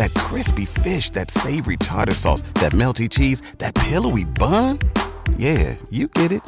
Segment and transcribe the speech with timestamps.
[0.00, 4.78] that crispy fish, that savory tartar sauce, that melty cheese, that pillowy bun.
[5.36, 6.42] Yeah, you get it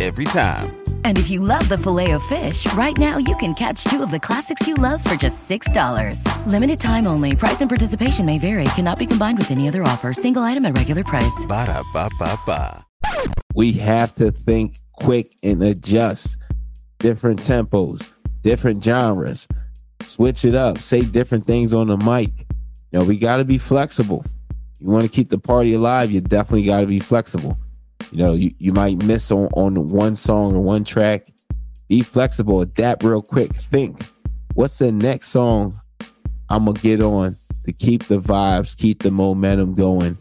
[0.00, 0.76] every time.
[1.04, 4.66] And if you love the Filet-O-Fish, right now you can catch two of the classics
[4.66, 6.24] you love for just $6.
[6.46, 7.36] Limited time only.
[7.36, 8.64] Price and participation may vary.
[8.74, 10.12] Cannot be combined with any other offer.
[10.12, 11.46] Single item at regular price.
[11.46, 12.84] Ba da ba ba ba.
[13.54, 16.36] We have to think quick and adjust.
[16.98, 18.10] Different tempos,
[18.42, 19.46] different genres.
[20.02, 20.78] Switch it up.
[20.78, 22.46] Say different things on the mic
[22.90, 24.24] you know, we got to be flexible.
[24.80, 27.58] You want to keep the party alive, you definitely got to be flexible.
[28.10, 31.26] You know, you, you might miss on, on one song or one track.
[31.88, 33.52] Be flexible, adapt real quick.
[33.52, 34.00] Think,
[34.54, 35.76] what's the next song
[36.48, 40.18] I'm going to get on to keep the vibes, keep the momentum going,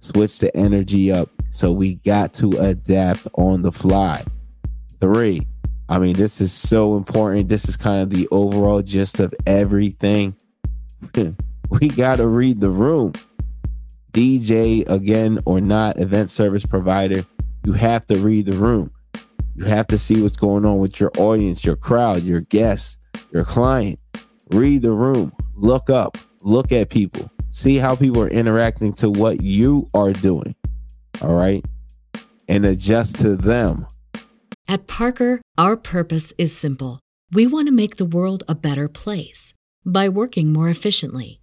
[0.00, 1.30] switch the energy up.
[1.52, 4.24] So we got to adapt on the fly.
[5.00, 5.40] Three,
[5.88, 7.48] I mean, this is so important.
[7.48, 10.36] This is kind of the overall gist of everything.
[11.84, 13.12] we got to read the room.
[14.12, 17.26] DJ, again, or not, event service provider,
[17.66, 18.90] you have to read the room.
[19.54, 22.96] You have to see what's going on with your audience, your crowd, your guests,
[23.32, 23.98] your client.
[24.50, 25.30] Read the room.
[25.56, 26.16] Look up.
[26.40, 27.30] Look at people.
[27.50, 30.54] See how people are interacting to what you are doing.
[31.20, 31.62] All right.
[32.48, 33.84] And adjust to them.
[34.66, 36.98] At Parker, our purpose is simple.
[37.30, 39.52] We want to make the world a better place
[39.84, 41.42] by working more efficiently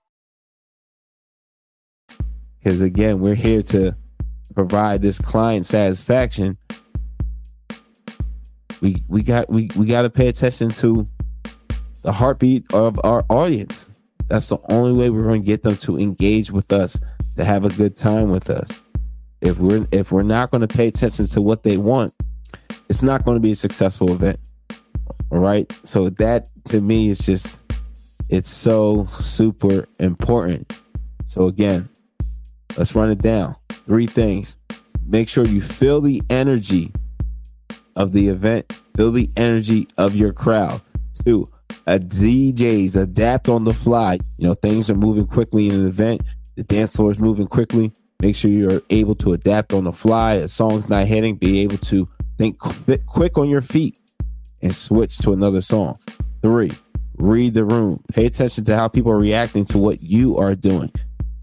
[2.61, 3.95] Because again, we're here to
[4.53, 6.57] provide this client satisfaction.
[8.81, 11.07] We we got we we got to pay attention to
[12.03, 14.03] the heartbeat of our audience.
[14.27, 16.99] That's the only way we're to get them to engage with us,
[17.35, 18.81] to have a good time with us.
[19.41, 22.13] If we're if we're not to pay attention to what they want,
[22.89, 24.39] it's not to be a successful event.
[25.31, 25.71] All right?
[25.83, 27.63] So that to me is just
[28.29, 30.79] it's so super important.
[31.25, 31.89] So again,
[32.77, 33.55] Let's run it down.
[33.85, 34.57] Three things.
[35.05, 36.91] Make sure you feel the energy
[37.95, 40.81] of the event, feel the energy of your crowd.
[41.23, 41.45] Two,
[41.87, 44.17] a DJs adapt on the fly.
[44.37, 46.23] You know, things are moving quickly in an event.
[46.55, 47.91] The dance floor is moving quickly.
[48.21, 50.35] Make sure you're able to adapt on the fly.
[50.35, 52.07] A song's not hitting, be able to
[52.37, 52.57] think
[53.05, 53.97] quick on your feet
[54.61, 55.97] and switch to another song.
[56.41, 56.71] Three,
[57.15, 57.99] read the room.
[58.13, 60.91] Pay attention to how people are reacting to what you are doing